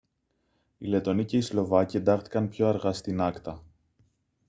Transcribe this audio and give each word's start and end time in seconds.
οι 0.77 0.85
λετονοί 0.87 1.25
και 1.25 1.37
οι 1.37 1.41
σλοβάκοι 1.41 1.97
εντάχθηκαν 1.97 2.49
πιο 2.49 2.67
αργά 2.67 2.93
στην 2.93 3.17
acta 3.21 3.57